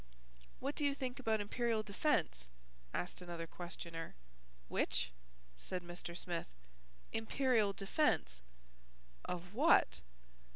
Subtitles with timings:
[0.59, 2.47] "What do you think about imperial defence?"
[2.91, 4.15] asked another questioner.
[4.67, 5.11] "Which?"
[5.59, 6.17] said Mr.
[6.17, 6.47] Smith.
[7.13, 8.41] "Imperial defence."
[9.25, 10.01] "Of what?"